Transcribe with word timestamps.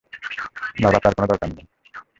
বাবা, 0.83 0.99
তার 1.03 1.13
কোন 1.17 1.23
দরকার 1.25 1.49
নেই। 1.49 1.65